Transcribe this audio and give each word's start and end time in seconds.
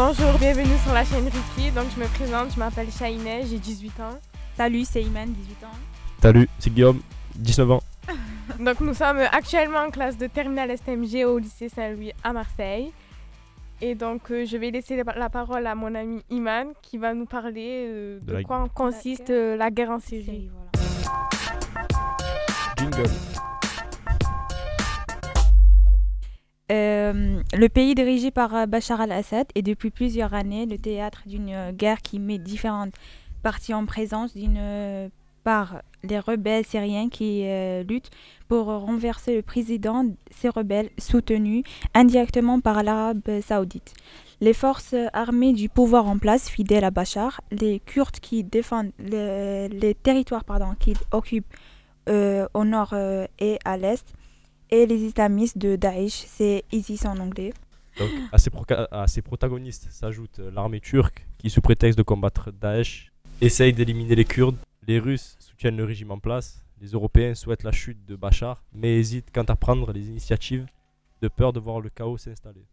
Bonjour, 0.00 0.32
bienvenue 0.38 0.78
sur 0.84 0.94
la 0.94 1.04
chaîne 1.04 1.24
Ricky. 1.24 1.72
Donc 1.72 1.86
je 1.92 2.00
me 2.00 2.06
présente, 2.06 2.52
je 2.54 2.58
m'appelle 2.60 2.86
Shaineh, 2.88 3.44
j'ai 3.50 3.58
18 3.58 3.88
ans. 3.98 4.16
Salut, 4.56 4.84
c'est 4.84 5.02
Iman, 5.02 5.26
18 5.28 5.64
ans. 5.64 5.76
Salut, 6.22 6.48
c'est 6.60 6.72
Guillaume, 6.72 7.00
19 7.34 7.70
ans. 7.72 7.80
Donc 8.60 8.78
nous 8.80 8.94
sommes 8.94 9.18
actuellement 9.32 9.80
en 9.80 9.90
classe 9.90 10.16
de 10.16 10.28
terminale 10.28 10.70
STMG 10.78 11.24
au 11.26 11.38
lycée 11.38 11.68
Saint-Louis 11.68 12.12
à 12.22 12.32
Marseille. 12.32 12.92
Et 13.80 13.96
donc 13.96 14.30
euh, 14.30 14.44
je 14.46 14.56
vais 14.56 14.70
laisser 14.70 15.02
la 15.02 15.28
parole 15.30 15.66
à 15.66 15.74
mon 15.74 15.92
ami 15.96 16.22
Iman 16.30 16.68
qui 16.80 16.96
va 16.96 17.12
nous 17.12 17.26
parler 17.26 17.86
euh, 17.88 18.20
de, 18.20 18.26
De 18.26 18.32
la- 18.34 18.42
quoi 18.44 18.68
consiste 18.72 19.30
euh, 19.30 19.56
la 19.56 19.68
guerre 19.72 19.90
en 19.90 19.98
Syrie. 19.98 20.48
Voilà. 20.52 21.88
Jingle. 22.78 23.10
Euh, 27.08 27.42
le 27.56 27.68
pays 27.68 27.94
dirigé 27.94 28.30
par 28.30 28.54
euh, 28.54 28.66
Bachar 28.66 29.00
al-Assad 29.00 29.46
est 29.54 29.62
depuis 29.62 29.90
plusieurs 29.90 30.34
années 30.34 30.66
le 30.66 30.78
théâtre 30.78 31.22
d'une 31.26 31.50
euh, 31.50 31.72
guerre 31.72 32.02
qui 32.02 32.18
met 32.18 32.38
différentes 32.38 32.94
parties 33.42 33.74
en 33.74 33.86
présence 33.86 34.34
d'une 34.36 34.60
part 35.44 35.80
les 36.02 36.18
rebelles 36.18 36.64
syriens 36.64 37.08
qui 37.08 37.44
luttent 37.88 38.10
pour 38.48 38.66
renverser 38.66 39.36
le 39.36 39.42
président, 39.42 40.04
ces 40.32 40.48
rebelles 40.48 40.90
soutenus 40.98 41.62
indirectement 41.94 42.58
par 42.60 42.82
l'Arabie 42.82 43.40
saoudite. 43.42 43.94
Les 44.40 44.52
forces 44.52 44.96
armées 45.12 45.52
du 45.52 45.68
pouvoir 45.68 46.08
en 46.08 46.18
place, 46.18 46.48
fidèles 46.50 46.82
à 46.82 46.90
Bachar, 46.90 47.40
les 47.52 47.78
Kurdes 47.78 48.18
qui 48.20 48.42
défendent 48.42 48.90
le- 48.98 49.68
les 49.68 49.94
territoires 49.94 50.44
qu'ils 50.80 50.98
occupent 51.12 51.54
au 52.08 52.64
nord 52.64 52.94
et 53.38 53.58
à 53.64 53.76
l'est, 53.76 54.06
et 54.70 54.86
les 54.86 54.96
islamistes 55.02 55.58
de 55.58 55.76
Daesh, 55.76 56.24
c'est 56.26 56.64
ISIS 56.72 57.06
en 57.06 57.18
anglais. 57.18 57.52
Donc, 57.98 58.10
à 58.32 58.38
ces, 58.38 58.50
proca- 58.50 58.86
à 58.90 59.06
ces 59.06 59.22
protagonistes 59.22 59.88
s'ajoute 59.90 60.38
euh, 60.38 60.50
l'armée 60.52 60.80
turque 60.80 61.26
qui, 61.38 61.50
sous 61.50 61.60
prétexte 61.60 61.98
de 61.98 62.02
combattre 62.04 62.52
Daesh, 62.52 63.10
essaye 63.40 63.72
d'éliminer 63.72 64.14
les 64.14 64.24
Kurdes. 64.24 64.56
Les 64.86 64.98
Russes 64.98 65.36
soutiennent 65.40 65.76
le 65.76 65.84
régime 65.84 66.10
en 66.12 66.18
place. 66.18 66.64
Les 66.80 66.88
Européens 66.88 67.34
souhaitent 67.34 67.64
la 67.64 67.72
chute 67.72 68.04
de 68.06 68.14
Bachar, 68.14 68.62
mais 68.72 68.96
hésitent 68.98 69.30
quant 69.34 69.42
à 69.42 69.56
prendre 69.56 69.92
les 69.92 70.06
initiatives 70.08 70.66
de 71.22 71.28
peur 71.28 71.52
de 71.52 71.58
voir 71.58 71.80
le 71.80 71.88
chaos 71.90 72.16
s'installer. 72.18 72.64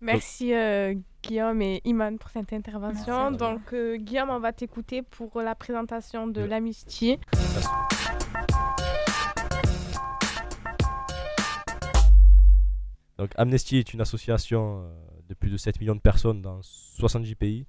Merci 0.00 0.52
euh, 0.52 0.94
Guillaume 1.22 1.62
et 1.62 1.80
Iman 1.84 2.18
pour 2.18 2.28
cette 2.30 2.52
intervention. 2.52 3.30
Merci. 3.30 3.36
Donc 3.38 3.72
euh, 3.72 3.96
Guillaume, 3.96 4.30
on 4.30 4.40
va 4.40 4.52
t'écouter 4.52 5.02
pour 5.02 5.40
la 5.40 5.54
présentation 5.54 6.26
de 6.26 6.42
De- 6.42 6.46
l'amnistie. 6.46 7.18
Amnesty 13.36 13.76
est 13.78 13.94
une 13.94 14.00
association 14.00 14.82
euh, 14.84 14.90
de 15.28 15.34
plus 15.34 15.50
de 15.50 15.56
7 15.56 15.80
millions 15.80 15.94
de 15.96 16.00
personnes 16.00 16.42
dans 16.42 16.60
70 16.62 17.34
pays, 17.34 17.66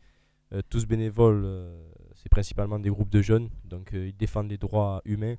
euh, 0.53 0.61
tous 0.69 0.85
bénévoles. 0.85 1.43
euh, 1.45 1.91
c'est 2.15 2.29
principalement 2.29 2.79
des 2.79 2.89
groupes 2.89 3.09
de 3.09 3.21
jeunes. 3.21 3.49
Donc, 3.65 3.91
ils 3.93 4.15
défendent 4.15 4.49
les 4.49 4.57
droits 4.57 5.01
humains, 5.05 5.35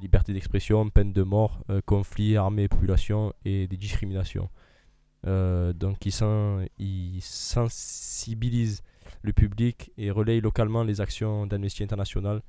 liberté 0.00 0.32
d'expression, 0.32 0.88
peine 0.90 1.12
de 1.12 1.22
mort, 1.22 1.62
conflits 1.86 2.36
armés, 2.36 2.66
population 2.66 3.32
et 3.44 3.68
des 3.68 3.76
discriminations. 3.76 4.48
Donc, 5.24 6.04
ils, 6.04 6.10
sen- 6.10 6.66
ils 6.78 7.20
sensibilisent 7.22 8.82
le 9.22 9.32
public 9.32 9.92
et 9.98 10.10
relayent 10.10 10.40
localement 10.40 10.82
les 10.82 11.00
actions 11.00 11.46
d'Amnesty 11.46 11.84
International. 11.84 12.42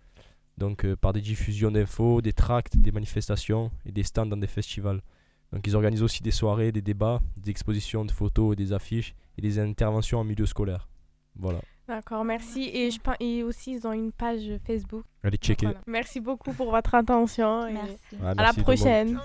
Donc, 0.57 0.85
par 0.95 1.13
des 1.13 1.21
diffusions 1.21 1.69
d'infos, 1.71 2.21
des 2.21 2.33
tracts, 2.33 2.77
des 2.77 2.91
manifestations 2.91 3.69
et 3.85 3.91
des 3.91 4.03
stands 4.03 4.25
dans 4.25 4.37
des 4.37 4.47
festivals. 4.47 5.01
Donc 5.51 5.67
ils 5.67 5.75
organisent 5.75 6.03
aussi 6.03 6.23
des 6.23 6.31
soirées, 6.31 6.71
des 6.71 6.81
débats, 6.81 7.19
des 7.37 7.51
expositions 7.51 8.05
de 8.05 8.11
photos 8.11 8.53
et 8.53 8.55
des 8.55 8.71
affiches 8.73 9.13
et 9.37 9.41
des 9.41 9.59
interventions 9.59 10.19
en 10.19 10.23
milieu 10.23 10.45
scolaire. 10.45 10.87
Voilà, 11.35 11.59
D'accord, 11.87 12.23
merci. 12.23 12.69
Et, 12.73 12.89
je, 12.89 12.99
et 13.19 13.43
aussi, 13.43 13.73
ils 13.73 13.85
ont 13.85 13.91
une 13.91 14.11
page 14.13 14.49
Facebook. 14.65 15.03
allez 15.23 15.37
checker. 15.37 15.65
Voilà. 15.65 15.81
Merci 15.87 16.19
beaucoup 16.21 16.53
pour 16.53 16.71
votre 16.71 16.95
attention. 16.95 17.67
et 17.67 17.73
Merci. 17.73 17.97
Ouais, 18.13 18.27
À 18.27 18.33
la 18.35 18.43
merci 18.43 18.61
prochaine. 18.61 19.19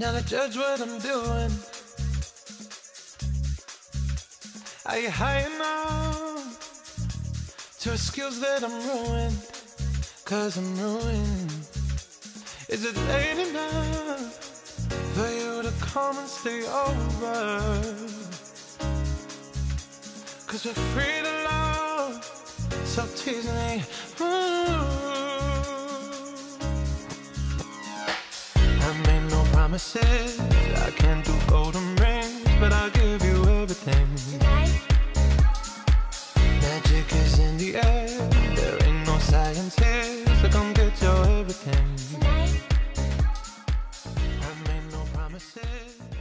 Now 0.00 0.12
to 0.12 0.20
judge 0.26 0.56
what 0.56 0.80
I'm 0.80 0.98
doing. 1.00 1.50
Are 4.86 4.98
you 4.98 5.08
high 5.10 5.44
enough 5.44 6.58
to 7.80 7.92
excuse 7.92 8.40
that 8.40 8.62
I'm 8.62 8.72
ruined? 8.88 9.36
Cause 10.24 10.56
I'm 10.56 10.74
ruined. 10.78 11.57
Is 12.68 12.84
it 12.84 12.94
late 13.08 13.48
enough 13.48 14.34
for 15.14 15.26
you 15.26 15.62
to 15.62 15.72
come 15.80 16.18
and 16.18 16.28
stay 16.28 16.66
over? 16.66 17.80
Cause 20.46 20.66
we're 20.66 20.74
free 20.92 21.22
to 21.22 21.44
love, 21.44 22.22
so 22.84 23.06
tease 23.16 23.46
me. 23.46 23.82
Ooh. 24.20 24.26
I 28.84 29.02
made 29.06 29.30
no 29.30 29.42
promises. 29.52 30.38
I 30.38 30.90
can't 30.90 31.24
do 31.24 31.34
golden 31.46 31.96
rings, 31.96 32.44
but 32.60 32.74
I'll 32.74 32.90
give 32.90 33.24
you 33.24 33.44
everything. 33.62 34.08
Magic 34.40 34.87
you're 41.08 41.40
everything. 41.40 41.86
Tonight. 42.12 42.62
I 44.16 44.68
made 44.68 44.92
no 44.92 45.04
promises. 45.14 46.17